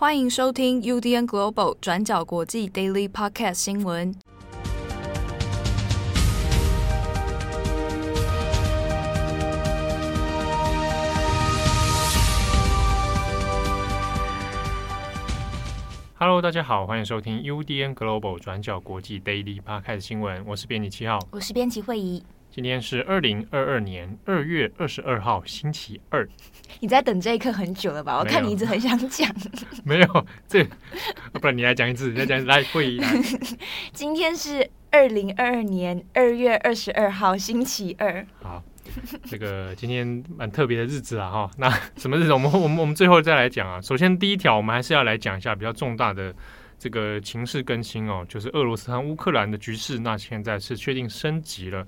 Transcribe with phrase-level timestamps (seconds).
[0.00, 4.14] 欢迎收听 UDN Global 转角国际 Daily Podcast 新闻。
[16.16, 20.46] Hello，大家好，欢迎收听 UDN Global 转角国际 Daily Podcast 新闻。
[20.46, 22.22] 我是编辑七号，我是编辑慧仪。
[22.50, 26.28] 今天是二零二二年二月二十二号，星期二。
[26.80, 28.18] 你在等这一刻很久了吧？
[28.18, 29.32] 我看你一直很想讲。
[29.84, 30.64] 没有，这
[31.32, 33.00] 不然你来讲一次，你来讲来会议。
[33.92, 38.26] 今天是二零二二年二月二十二号，星期二。
[38.42, 38.62] 好，
[39.26, 41.50] 这个今天蛮特别的日子啊哈。
[41.58, 42.32] 那什么日子？
[42.32, 43.80] 我们我们我们最后再来讲啊。
[43.80, 46.34] 首先第一条，我们还是要来讲一下比较重大的
[46.78, 51.86] 这个情势更新哦，就是俄罗斯和乌克兰的局势，那现在是确定升级了。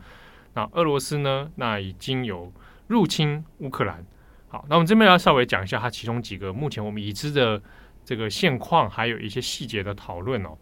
[0.55, 1.51] 那俄罗斯呢？
[1.55, 2.53] 那已经有
[2.89, 4.05] 入侵乌克兰。
[4.49, 7.63] 好，那我们这边要稍微讲一下它其中几个目前我们已知的
[8.05, 10.59] 这个现况，还有一些细节的讨论哦。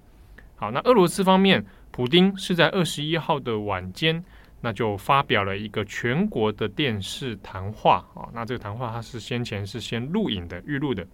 [0.57, 4.23] 好，那俄罗斯方面，普丁是在二十一号的晚间，
[4.61, 8.29] 那就发表了一个全国的电视谈话啊。
[8.35, 11.07] 那这个谈话他是先前是先录影的预录的，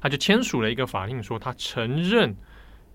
[0.00, 2.34] 他就签署了一个法令，说他承认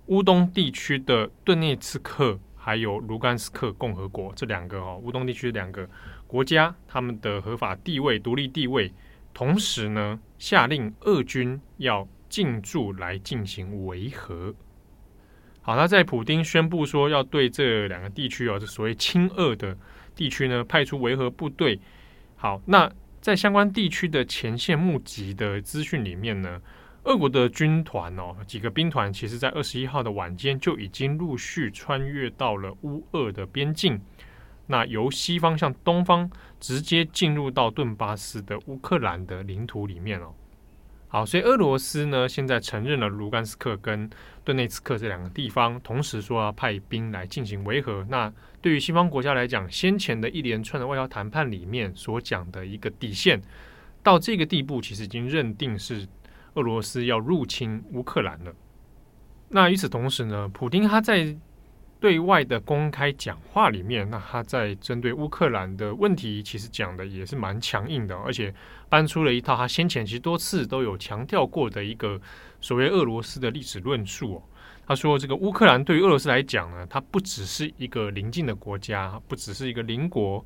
[0.08, 2.38] 乌东地区的顿涅茨克。
[2.70, 5.90] 还有卢甘斯克共和国这两个哦，乌东地区两个
[6.28, 8.94] 国家，他们的合法地位、独立地位，
[9.34, 14.54] 同时呢，下令俄军要进驻来进行维和。
[15.64, 19.76] 好，那在普丁宣布说要对这两个地区哦，这所谓亲俄的
[20.14, 21.80] 地区呢，派出维和部队。
[22.36, 22.88] 好，那
[23.20, 26.62] 在相关地区的前线募集的资讯里面呢，
[27.04, 34.00] 俄国的军团哦，几个兵团，其实在二十一号的晚间就已经陆续穿越到了乌俄的边境，
[34.68, 40.34] 那由西方向东方直接进入到顿巴斯的乌克兰的领土里面哦。
[41.08, 44.08] 好，所以俄罗斯呢现在承认了卢甘斯克跟
[44.44, 48.06] 顿内茨克这两个地方，同时说要派兵来进行维和。
[48.10, 53.42] 那对于西方国家来讲，先前的一连串的外交谈判里面所讲的一个底线，
[54.04, 56.06] 到这个地步，其实已经认定是。
[56.56, 58.54] 俄罗斯要入侵乌克兰了。
[59.50, 61.36] 那与此同时呢，普丁他在
[62.00, 68.54] 对外的公开讲话里面，那他在针对乌克兰的问题，其实讲的也是蛮强硬的，而且
[68.88, 72.20] 搬出了一套他先前其实多次都有强调过的一个
[72.62, 74.44] 所谓俄罗斯的历史论述哦。
[74.88, 80.44] 他说，这个乌克兰对于俄罗斯来讲呢，它不只是一个邻近的国家，不只是一个邻国，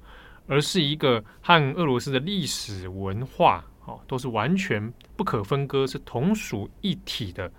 [0.47, 3.63] 而是一个和俄罗斯的历史文化。
[3.85, 7.51] 哦，都是完全不可分割，是同属一体的。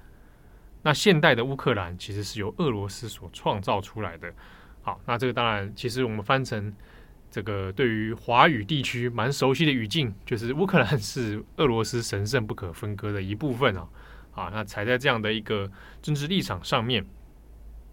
[0.83, 4.33] 那现代的乌克兰其实是由俄罗斯所创造出来的。
[4.83, 6.75] 好，那这个当然，其实我们翻成
[7.31, 13.89] 这个对于华语地区蛮熟悉的语境，就是乌克兰是俄罗斯神圣不可分割的一部分啊。
[14.31, 15.71] 好，那踩在这样的一个
[16.03, 17.05] 政治立场上面。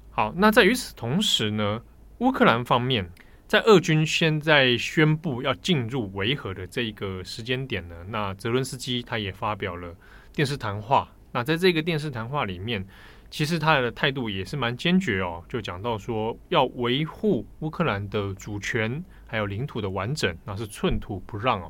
[0.09, 1.81] 好，那在与此同时呢，
[2.19, 3.09] 乌克兰方面。
[3.51, 9.93] 在俄军现在宣布要进入维和的这一个时间点呢，那泽伦斯基他也发表了
[10.31, 11.11] 电视谈话。
[11.33, 12.87] 那在这个电视谈话里面，
[13.29, 21.69] 其实他的态度也是蛮坚决哦，就讲到说要维护乌克兰的主权还有领土的完整，那是寸土不让哦。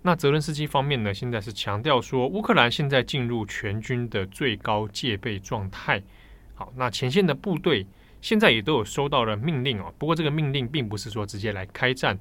[0.00, 6.02] 那泽伦斯基方面呢，现在是强调说乌克兰现在进入全军的最高戒备状态。
[6.54, 7.86] 好，那前线的部队。
[8.20, 12.18] 现在也都有收到了命令哦，不过这个命令并不是说直接来开战，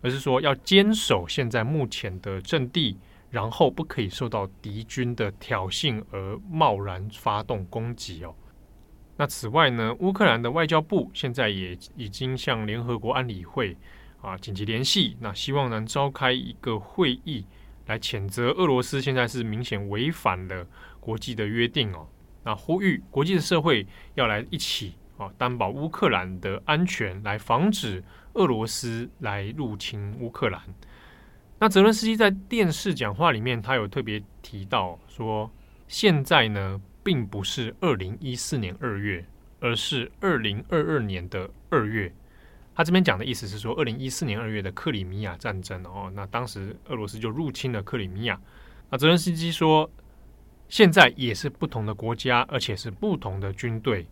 [0.00, 2.96] 而是说要坚守现在目前的阵地，
[3.30, 8.34] 然后不可以受到敌军的挑衅而贸然发动攻击哦。
[9.16, 13.76] 那此外呢，乌克兰的外交部现在也已经向联合国安理会
[14.20, 17.44] 啊紧急联系，那希望能召开一个会议
[17.86, 20.66] 来谴责俄罗斯现在是明显违反了
[20.98, 22.06] 国际的约定哦，
[22.44, 24.94] 那呼吁国际的社会要来一起。
[25.22, 28.02] 啊，担保乌克兰的安全，来防止
[28.34, 30.60] 俄罗斯来入侵乌克兰。
[31.58, 35.50] 那泽伦斯基在电视讲话里面，他有特别提到说，
[35.86, 39.24] 现在呢，并不是二零一四年二月，
[39.60, 42.12] 而是二零二二年的二月。
[42.74, 48.40] 他这边讲的意思是说，二零一四年二月的克里米亚战争哦，那当时俄罗斯就入侵了克里米亚。
[48.90, 49.88] 那泽伦斯基说，
[50.68, 54.06] 现在也是不同的国家，而且是不同的军队。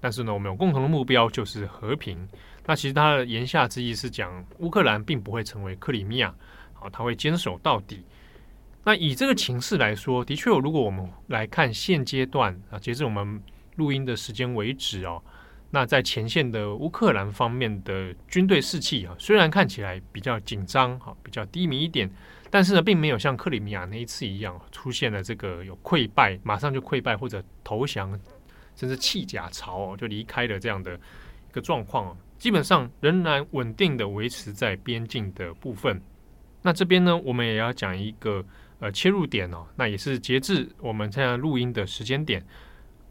[0.00, 2.26] 但是呢，我们有共同的目标，就是和平。
[2.66, 6.34] 那其实他的言下之意是讲，乌克兰并不会成为克里米亚，
[6.72, 8.04] 好，他会坚守到底。
[8.82, 13.42] 那以这个情势来说，的确，如果我们来看现阶段啊，截至我们
[13.76, 15.22] 录音的时间为止哦，
[15.70, 22.10] 那在前线的乌克兰方面的军队士气啊，虽然看起来比较紧张，哈，比较低迷一点，
[22.50, 28.18] 但是呢，并没有像克里米亚那一次一样出现了这个有溃败，马上就溃败或者投降，
[28.80, 32.16] 甚至弃甲朝哦，就离开了这样的一个状况哦。
[32.38, 36.00] 基本上仍然稳定的维持在边境的部分。
[36.62, 38.42] 那这边呢，我们也要讲一个
[38.78, 42.42] 呃切入点哦，那也是截至我们现在录音的时间点，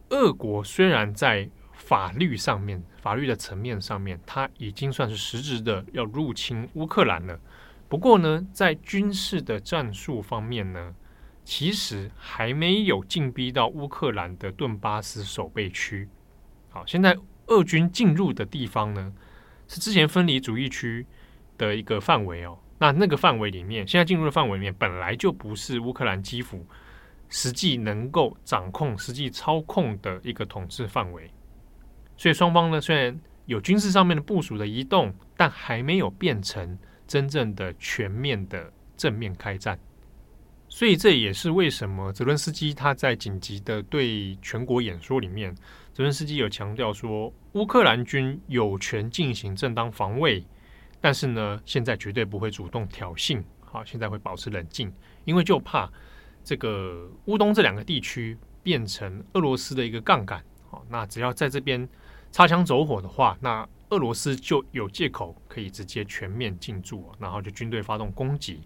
[0.09, 7.39] 俄国虽然在法律上面、法律的层面上面，它已经算是实质的要入侵乌克兰了。
[7.87, 10.95] 不过呢，在军事的战术方面呢，
[11.49, 16.07] 其实还没有进逼到乌克兰的顿巴斯守备区。
[16.69, 17.17] 好，现在
[17.47, 19.11] 俄军进入的地方呢，
[19.67, 21.03] 是之前分离主义区
[21.57, 22.55] 的一个范围哦。
[22.77, 26.63] 那那个范围里面，现在进入的范围里面，本来就不是乌克兰基辅
[27.29, 31.31] 实际能够掌控、实际操控的一个统治范围。
[32.15, 36.77] 所以双方呢，虽然有军事上面的部署的移动，但还没有变成。
[37.07, 39.79] 真正的全面的正面开战，
[40.69, 45.53] 所以这也是为什么泽伦斯基他在紧急的对全国演说里面，
[45.93, 50.45] 泽伦斯基有强调说，乌克兰军有权进行正当防卫，
[51.01, 54.93] 但是呢，现在绝对不会主动挑衅，好，现在会保持冷静，
[55.25, 55.91] 因为就怕
[56.43, 61.89] 这个乌东这两个地区变成俄罗斯的一个杠杆，好，那只要在这边
[62.31, 63.67] 擦枪走火的话，那。
[63.91, 68.61] 俄罗斯就有借口可以直接全面进驻，然后就军队发动攻击。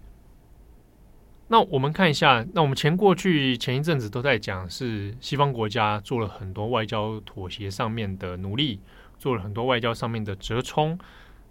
[1.54, 8.80] 那我们看一下，那我们前过去前一阵子都在讲，是西方国家做了很多外交妥协上面的努力，
[9.20, 10.98] 做了很多外交上面的折冲。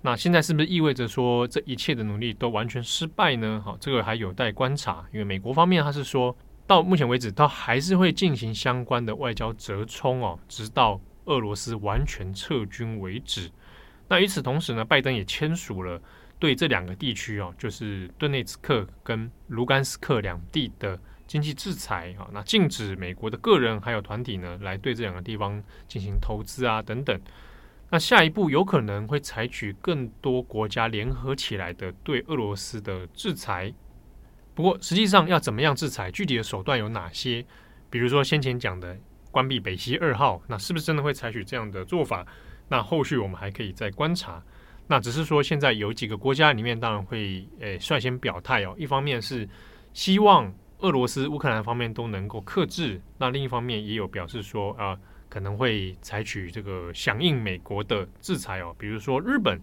[0.00, 3.62] 那现在是不是意味着说这一切的努力都完全失败呢？
[3.64, 5.04] 好，这个还有待观察。
[5.12, 13.48] 因为美国方面他是说到目前为止，他还是会进行相关的外交折冲哦，直到俄罗斯完全撤军为止。
[14.08, 16.02] 那与此同时呢，拜登也签署了
[16.42, 27.16] 对这两个地区哦，就是顿内茨克跟卢甘斯克两地的经济制裁啊，那禁止美国的个人还有团体呢来对这两个地方进行投资啊等等。
[27.90, 33.72] 那下一步有可能会采取更多国家联合起来的对俄罗斯的制裁。
[34.52, 37.46] 不过实际上要怎么样制裁，具体的手段有哪些？
[37.88, 38.98] 比如说先前讲的
[39.30, 42.26] 关闭北溪二号，那是不是真的会采取这样的做法？
[42.68, 44.42] 那后续我们还可以再观察，
[44.86, 49.48] 那只是说现在有几个国家里面当然会诶率先表态哦，一方面是
[49.92, 54.98] 希望俄罗斯、乌克兰方面都能够克制，那另一方面也有表示说啊
[55.28, 59.58] 可能会采取这个响应美国的制裁哦，比如说日本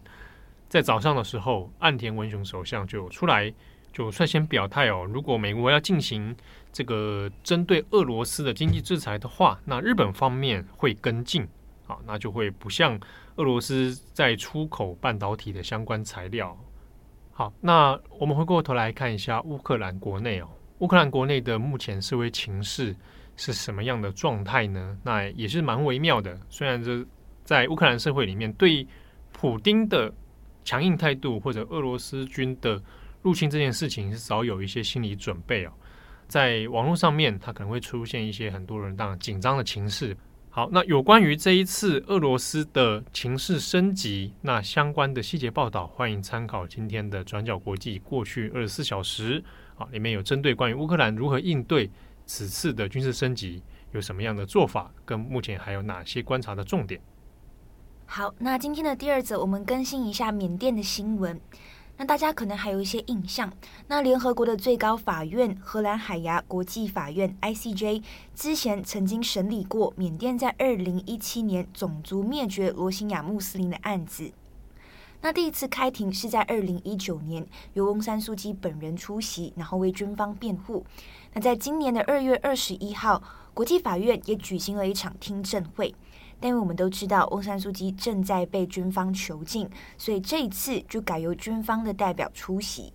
[0.68, 3.54] 在早上的时候，岸田文雄首相就出来
[3.94, 6.36] 就率先表态哦，如果美国要进行
[6.72, 11.48] 这个针对俄罗斯的经济制裁的话，那日本方面会跟进。
[11.89, 13.00] 好，那就会不像
[13.38, 16.56] 俄罗斯在出口半导体的相关材料。
[17.31, 20.47] 好，那我们回过头来看一下乌克兰国内哦，
[20.77, 22.95] 乌克兰国内的目前社会情势
[23.38, 24.95] 是什么样的状态呢？
[25.01, 26.39] 那也是蛮微妙的。
[26.47, 27.03] 虽然这
[27.44, 28.88] 在乌克兰社会里面，对
[29.31, 30.13] 普丁的
[30.63, 32.80] 强硬态度或者俄罗斯军的
[33.24, 35.71] 入侵这件事情是早有一些心理准备哦。
[36.27, 40.15] 在网络上面，它可能会出现一些很多人当紧张的情势。
[40.51, 49.44] 好，那有关于这一次俄罗斯的情势升级，那相关的细节报道，欢迎参考今天的转角国际过去二十四小时。
[49.75, 51.90] 好，里面有针对关于乌克兰如何应对
[52.25, 53.62] 此次的军事升级，
[53.92, 57.00] 有什么样的做法，跟目前还有哪些观察的重点。
[58.08, 61.39] 好，那今天的第二则，我们更新一下缅甸的新闻。
[62.00, 63.51] 那大家可能还有一些印象，
[63.88, 68.01] 那联合国的最高法院荷兰海牙国际法院 （ICJ）
[68.34, 74.32] 之前曾经审理过缅甸在二零一七年种族灭绝罗兴亚穆斯林的案子。
[75.20, 80.86] 那第一次开庭是在二零一九年，由翁山苏姬本人出席，然后为军方辩护。
[81.34, 83.22] 那在今年的二月二十一号，
[83.53, 85.94] 国际法院也举行了一场听证会。
[86.39, 92.93] 但因为我们都知道，翁山苏姬正在被军方囚禁，所以这一次就改由军方的代表出席。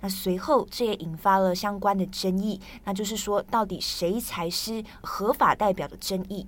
[0.00, 6.46] 那随后，这也引发了相关的争议，那就是说，到底谁才是合法代表的争议。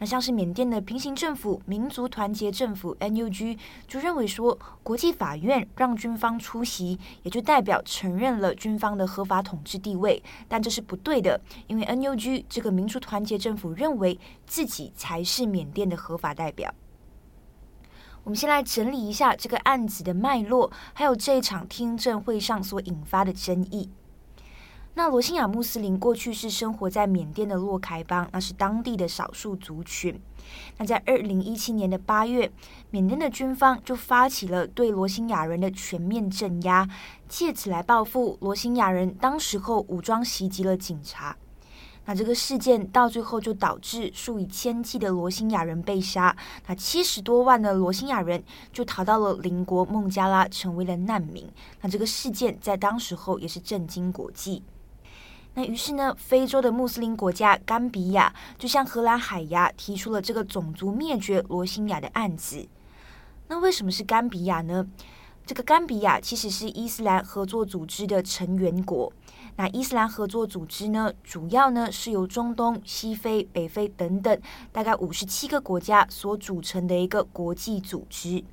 [0.00, 16.72] 那像是缅甸的平行政府民族团结政府 （NUG） 就认为说，国际法院让军方出席，也就代表承认了军方的合法统治地位，但这是不对的，因为 NUG 这个民族团结政府认为自己才是缅甸的合法代表。
[18.22, 23.90] 我们先来整理一下这个案子的脉络，还有这一场听证会上所引发的争议。
[24.98, 30.20] 那罗兴亚穆斯林过去是生活在缅甸的洛开邦，那是当地的少数族群。
[30.76, 32.50] 那在二零一七年的八月，
[32.90, 36.88] 缅甸的军方就发起了对罗兴亚人的全面镇压，
[37.28, 41.36] 借此来报复罗兴亚人当时候武装袭击了警察。
[42.06, 46.36] 那这个事件到最后就导致数以千计的罗兴亚人被杀，
[46.66, 51.48] 那七十多万的罗兴亚人就逃到了邻国孟加拉，成为了难民。
[51.82, 54.64] 那这个事件在当时候也是震惊国际。
[55.58, 62.64] 那于是呢，非洲的穆斯林国家甘比亚就向荷兰海牙提出了这个种族灭绝罗兴亚的案子。
[63.48, 64.86] 那为什么是甘比亚呢？
[65.44, 69.12] 这个甘比亚其实是伊斯兰合作组织的成员国。
[69.56, 78.44] 那伊斯兰合作组织呢，主要呢是由中东、西非、北非等等大概五十七个国家所组成的一个国际组织。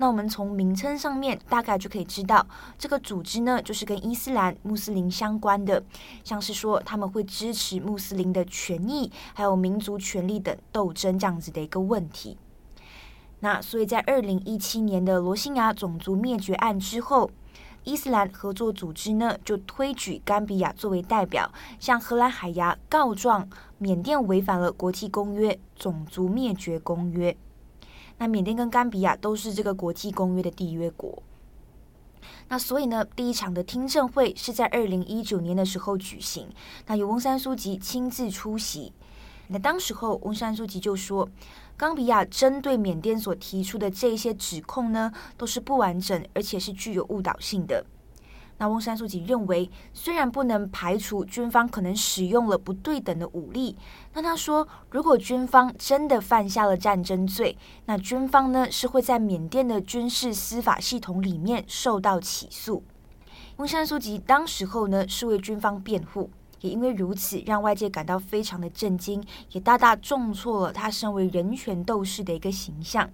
[0.00, 2.46] 那我们从名称上面大概就可以知道，
[2.78, 5.82] 这个组织呢，就是跟伊斯兰穆斯林相关的，
[6.22, 12.38] 像是说他们会支持穆斯林的权益，还有民族权利等斗争这样子的一个问题。
[13.40, 17.30] 那所以在二零一七年的罗兴亚种族灭绝案之后，
[17.82, 21.50] 伊斯兰合作组织呢就推举甘比亚作为代表，
[21.80, 27.32] 向荷兰海牙告状，缅甸违反了国际公约《种族灭绝公约》。
[28.18, 31.22] 那缅甸跟冈比亚都是这个国际公约的缔约国，
[32.48, 36.48] 那所以呢，第一场的听证会是在二零一九年的时候举行，
[36.86, 38.92] 那由翁山苏吉亲自出席。
[39.50, 41.26] 那当时候，翁山苏吉就说，
[41.76, 47.86] 冈比亚针对缅甸所提出的这些指控呢，都是不完整，而且是具有误导性的。
[48.58, 53.76] 那翁山苏吉认为，虽然不能排除军方可能使用了不对等的武力，
[54.12, 62.82] 那他说，如果军方真的犯下了战争罪，那军方呢是会在缅甸的军事司法系统里面受到起诉。
[63.56, 66.28] 翁山苏吉当时候呢是为军方辩护，
[66.60, 69.22] 也因为如此让外界感到非常的震惊，
[69.52, 73.08] 也大大重挫了他身为人权斗士的一个形象。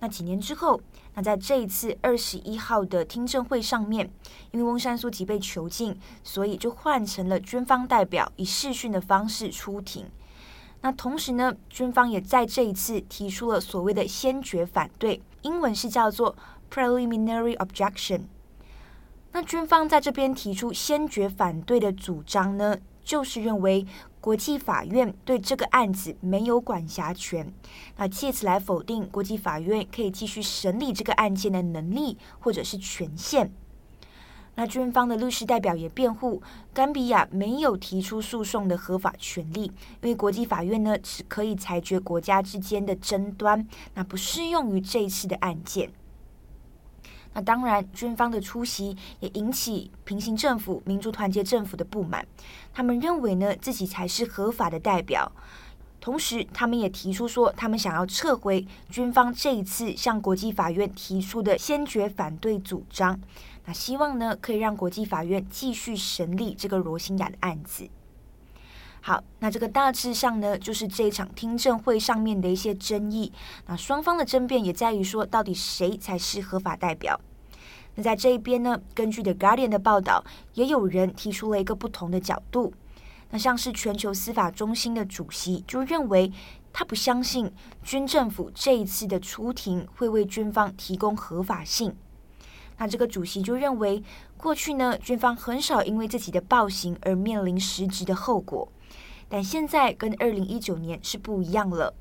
[0.00, 0.80] 那几年之后，
[1.14, 4.10] 那在这一次二十一号的听证会上面，
[4.50, 10.06] 因为翁山苏吉被囚禁，所以就换成了军方代表以视讯的方式出庭。
[10.80, 16.34] 那同时呢，军方也在这一次提出了所谓的先决反对，英文是叫做
[16.70, 18.22] preliminary objection。
[19.32, 23.86] 那军方在这边提出先决反对的主张呢，就是认为。
[24.22, 27.52] 国际法院对这个案子没有管辖权，
[27.96, 33.52] 那借此来否定国际法院可以继续审理这个案件的能力或者是权限。
[34.54, 36.40] 那军方的律师代表也辩护，
[36.72, 45.90] 甘比亚没有提出诉讼的合法权利，因为国际法院呢只可以裁决国家之间的争端，那不适用于这一次的案件。
[47.34, 52.26] 那当然，军方的出席也引起平行政府、民族团结政府的不满。
[52.74, 55.30] 他们认为呢，自己才是合法的代表。
[56.00, 63.18] 同时，他们也提出说，他们想要撤回军方这一次向国际法院提出的先决反对主张。
[63.64, 67.88] 那希望呢，可以让国际法院继续审理这个罗兴亚的案子。
[69.04, 73.32] 好，那这个大致上呢，就是这场听证会上面的一些争议。
[73.66, 77.20] 那双方的争辩也在于说，到底谁才是合法代表？
[77.96, 82.72] 那在这一边呢，根据 The Guardian 的报道，也有人提出了一个不同的角度。
[83.30, 86.30] 那像是全球司法中心的主席就认为，
[86.72, 91.92] 他不相信军政府这一次的出庭会为军方提供合法性。
[92.78, 94.00] 那这个主席就认为，
[94.36, 98.70] 过去呢，军方很少因为自己的暴行而面临实质的后果。
[99.32, 101.94] 但现在跟二零一九年是不一样了。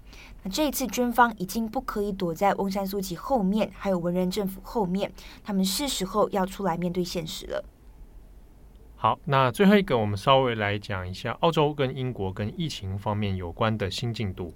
[0.43, 5.09] 那这一次军方已经不可以躲在翁山苏姬后面，还有文人政府后面，
[5.41, 7.63] 他们是时候要出来面对现实了。
[8.97, 14.53] 好，那最后一个，我们稍微来讲一下澳洲跟英国跟疫情方面有关的新进度。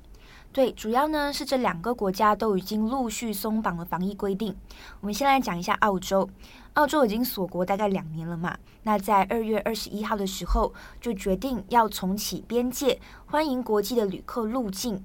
[0.56, 4.56] 对，主要呢是这两个国家都已经陆续松绑了防疫规定。
[5.02, 6.30] 我们先来讲一下澳洲。
[6.76, 15.04] 澳洲已经锁国大概两年了嘛，那在二月二十一号的时候就决定要重启边界，欢迎国际的旅客入境。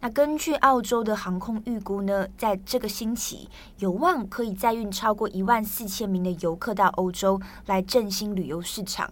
[0.00, 3.48] 那根据澳洲的航空预估呢，在这个星期
[3.78, 9.08] 有望可以载运超过一万四千名的游客到欧洲来振兴旅游市场。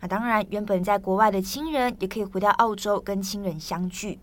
[0.00, 4.18] 那当然，原本在国外的亲人也可以回到澳洲跟亲人相聚。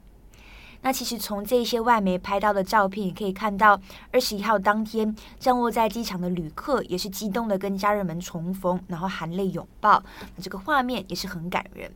[0.82, 3.80] 那其实从这些外媒拍到的照片也可以看到，
[4.12, 10.02] 二十一号当天降落在机场的旅客也是激动的跟家人们重逢，然后含泪拥抱，
[10.36, 11.92] 那这个画面也是很感人。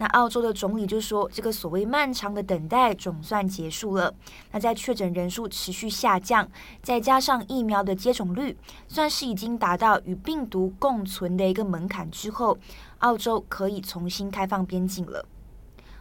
[0.00, 4.14] 那澳洲的总理就说，这个所谓漫长的等待总算结束了。
[4.52, 6.48] 那在确诊人数持续下降，
[6.80, 12.56] 再加上疫苗的接种率算是已经达到与病毒共存的一个门槛之后，
[12.98, 15.26] 澳洲可以重新开放边境了。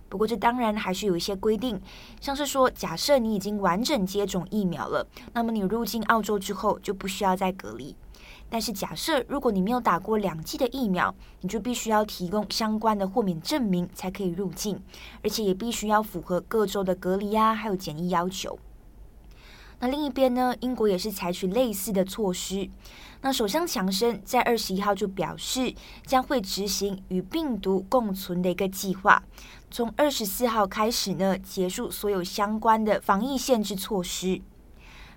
[0.10, 1.80] 不过这当然还是有一些规定，
[2.22, 7.96] 像是说，假设你已经完整接种疫苗了，那么你入境澳洲之后就不需要再隔离。
[8.50, 14.82] 但是，假设如果你没有打过两剂的疫苗，你就必须要提供相关的豁免证明才可以入境，
[15.22, 18.58] 而且也必须要符合各州的隔离啊，还有检疫要求。
[19.80, 22.70] 那另一边呢，英国也是采取类似的措施。
[23.22, 25.74] 那首相强生在二十一号就表示，
[26.06, 29.22] 将会执行与病毒共存的一个计划，
[29.70, 34.42] 从二十四号开始呢，结束所有相关的防疫限制措施。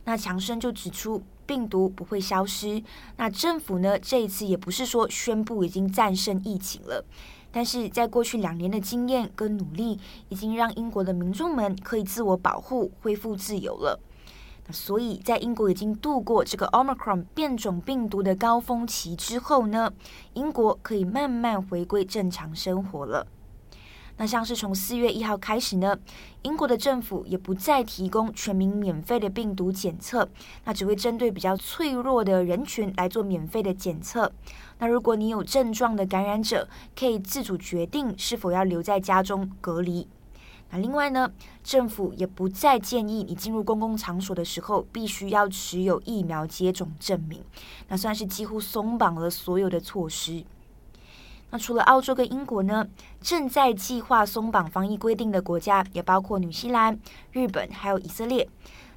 [0.04, 2.83] 那强生就指出，病毒不会消失。
[3.16, 7.04] 那政府呢，这一次也不是说宣布已经战胜疫情了，
[7.52, 9.99] 但是在过去两年的经验跟努力，
[10.30, 14.00] 已经让英国的民众们可以自我保护、恢复自由了。
[14.66, 19.92] 那所以在英国已经度过这个 Omicron 变种病毒的高峰期之后呢，
[20.35, 23.26] 英国可以慢慢回归正常生活了。
[24.21, 25.99] 那像是从四月一号开始呢，
[26.43, 30.29] 英国的政府也不再提供全民免费的病毒检测，
[30.67, 34.31] 那只会针对比较脆弱的人群来做免费的检测。
[34.79, 40.07] 那如果你有症状的感染者，可以自主决定是否要留在家中隔离。
[40.69, 41.33] 那另外呢，
[41.65, 47.43] 政府也不再建议你进入公共场所的时候必须要持有疫苗接种证明。
[47.89, 50.45] 那算是几乎松绑了所有的措施。
[51.50, 52.87] 那除了澳洲跟英国呢，
[53.21, 56.99] 正在计划松绑防疫规定的国家也包括纽西兰、
[57.33, 58.49] 日本还有以色列。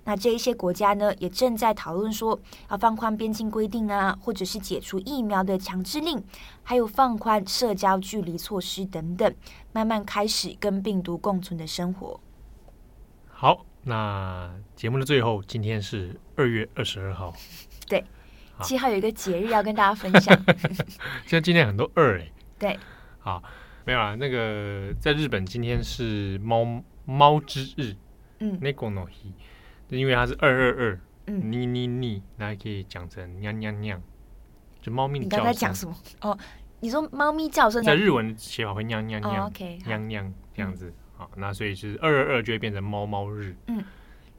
[0.05, 2.37] 那这一些国家呢，也正在讨论说
[2.69, 6.21] 要放宽边境规定啊，或者是解除疫苗的强制令，
[6.61, 9.33] 还有放宽社交距离措施等等，
[9.71, 12.19] 慢慢开始跟病毒共存的生活。
[13.29, 17.33] 好，那节目的最后，今天是二月二十二号，
[17.87, 18.03] 对，
[18.61, 20.37] 七号有一个节日要跟大家分享。
[21.25, 22.29] 现在今天很多二哎。
[22.63, 22.79] 对，
[23.19, 23.43] 好，
[23.83, 24.15] 没有啊。
[24.15, 26.65] 那个在日本今天是猫
[27.03, 27.93] 猫之日，
[28.39, 29.33] 嗯，Neko no hi，
[29.89, 34.01] 因为它是二二二，嗯，你你你，那还可以讲成喵喵喵，
[34.81, 35.39] 就猫咪的叫声。
[35.39, 35.93] 你刚才讲什么？
[36.21, 36.37] 哦，
[36.79, 43.83] 你说猫咪叫声，在日文写法会喵喵喵，OK，酿酿这样子，嗯、好，那所以就是二二二就会变成猫猫日，嗯。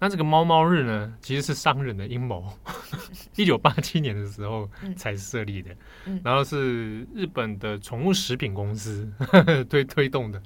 [0.00, 2.52] 那这个猫猫日呢，其实是商人的阴谋。
[3.36, 5.70] 一九八七年的时候才设立的，
[6.04, 9.10] 嗯嗯、然后是日本的宠物食品公司
[9.68, 10.42] 推推动的，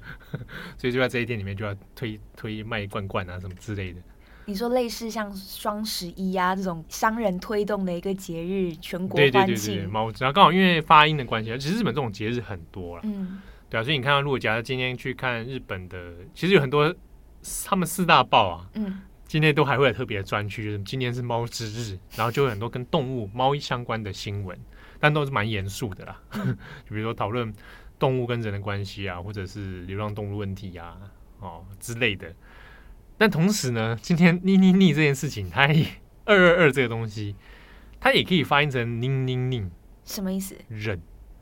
[0.77, 3.99] 所以就在这一天里面就要推推卖罐罐啊什么之类的。
[4.45, 9.17] 你说类似像双十一啊这种商人推动的一个节日，全国。
[9.17, 16.95] 对对对对，猫，然后刚好因为发音的关系，其实日本这种节日很多了，嗯，对啊，所以你看到如果假如今天去看日本的，其实有很多
[17.65, 19.01] 他们四大报啊，嗯。
[19.29, 24.59] 今天都还会有特别的专区，就是今天是猫之日，然后就有很多跟动物、猫相关的新闻，
[24.99, 26.19] 但都是蛮严肃的啦。
[26.33, 27.53] 就比如说讨论
[27.99, 30.97] 动物跟人的关系啊，或者是流浪动物问题啊，
[31.41, 32.33] 哦之类的。
[33.19, 35.85] 但同时呢，今天“妮妮妮”这件事情，它也
[36.25, 37.35] “二二二”这个东西，
[37.99, 39.69] 它也可以发音成“宁宁宁”，
[40.05, 40.55] 什么意思？
[40.69, 40.99] 忍，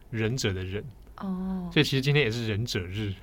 [0.09, 0.83] 忍者的忍。
[1.19, 3.13] 哦，所以其实今天也是忍者日。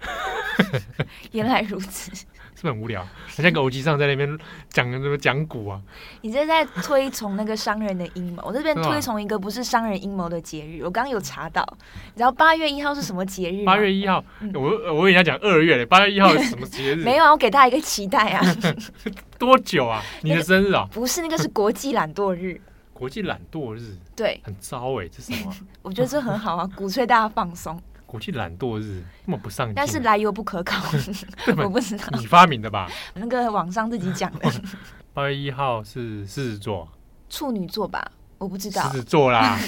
[1.32, 2.26] 原来如此， 是
[2.62, 3.02] 不是很无聊？
[3.02, 4.38] 好像个偶机上在那边
[4.68, 5.80] 讲什么讲古啊？
[6.22, 10.82] 你这在推崇那个商人的阴谋，我这边推崇一个不是商人阴谋的节日。
[10.82, 11.66] 我刚刚有查到，
[12.14, 13.64] 你知道八月一号是什么节日？
[13.64, 17.02] 八月一号，嗯、我我跟人家讲二月嘞，八月一号是什么节日？
[17.04, 18.56] 没有啊，我给大家一个期待啊。
[19.38, 20.02] 多久啊？
[20.22, 20.86] 你的生日啊？
[20.88, 22.60] 那个、不是，那个是国际懒惰日。
[22.92, 25.52] 国际懒惰日，对，很糟哎、欸，这是什么？
[25.82, 27.78] 我觉得这很好啊，鼓吹大家放松。
[28.14, 30.80] 国际懒惰日，那么不上进，但是来由不可考，
[31.58, 32.88] 我不知道你发明的吧？
[33.14, 34.48] 那个网上自己讲的。
[35.12, 36.88] 八月一号是狮子座，
[37.28, 38.12] 处女座吧？
[38.38, 38.82] 我不知道。
[38.82, 39.58] 狮子座啦，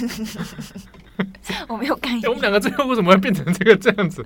[1.66, 2.28] 我没有概念、欸。
[2.28, 4.24] 我们两个最后为什么会变成这个这样子？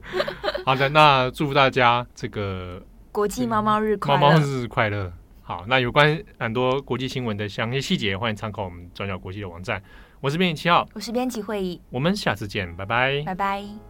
[0.66, 5.10] 好的，那祝福大家这个国际猫猫日快乐，猫猫日快乐。
[5.40, 9.82] 好，那有关很多国际新闻的详细细节，欢迎参考我们转角国际的网站。
[10.20, 13.89] 我是编辑七号，我是编辑会议，我们下次见，拜拜，拜拜。